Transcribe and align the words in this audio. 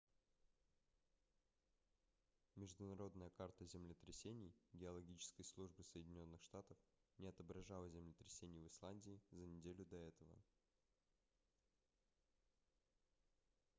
международная 2.55 3.29
карта 3.29 3.65
землетрясений 3.67 4.55
геологической 4.73 5.45
службы 5.45 5.83
соединённых 5.83 6.41
штатов 6.41 6.75
не 7.19 7.27
отображала 7.27 7.87
землетрясений 7.87 8.61
в 8.63 8.67
исландии 8.69 9.21
за 9.29 9.45
неделю 9.45 9.85
до 9.85 9.97
этого 9.97 10.35